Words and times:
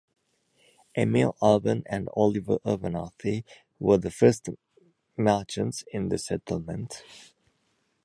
Emil 0.97 1.37
Urban 1.43 1.83
and 1.85 2.09
Oliver 2.15 2.57
Abernathy 2.65 3.43
were 3.77 3.99
the 3.99 4.09
first 4.09 4.49
merchants 5.15 5.83
in 5.93 6.09
the 6.09 6.17
settlement. 6.17 7.03